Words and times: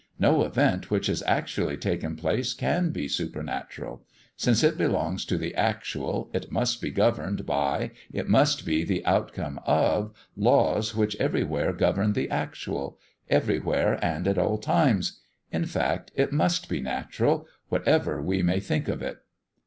No 0.17 0.41
event 0.41 0.89
which 0.89 1.05
has 1.05 1.21
actually 1.27 1.77
taken 1.77 2.15
place 2.15 2.55
can 2.55 2.89
be 2.89 3.07
supernatural. 3.07 4.03
Since 4.35 4.63
it 4.63 4.75
belongs 4.75 5.25
to 5.25 5.37
the 5.37 5.53
actual 5.53 6.31
it 6.33 6.51
must 6.51 6.81
be 6.81 6.89
governed 6.89 7.45
by, 7.45 7.91
it 8.11 8.27
must 8.27 8.65
be 8.65 8.83
the 8.83 9.05
outcome 9.05 9.59
of, 9.63 10.11
laws 10.35 10.95
which 10.95 11.15
everywhere 11.17 11.71
govern 11.71 12.13
the 12.13 12.31
actual 12.31 12.97
everywhere 13.29 14.03
and 14.03 14.27
at 14.27 14.39
all 14.39 14.57
times. 14.57 15.19
In 15.51 15.67
fact, 15.67 16.09
it 16.15 16.31
must 16.33 16.67
be 16.67 16.81
natural, 16.81 17.45
whatever 17.69 18.23
we 18.23 18.41
may 18.41 18.59
think 18.59 18.87
of 18.87 19.03
it." 19.03 19.19